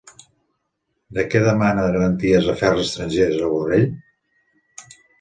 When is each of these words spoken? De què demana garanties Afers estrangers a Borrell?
De 1.17 1.25
què 1.33 1.41
demana 1.43 1.85
garanties 1.97 2.51
Afers 2.57 2.83
estrangers 2.87 3.39
a 3.49 3.55
Borrell? 3.55 3.89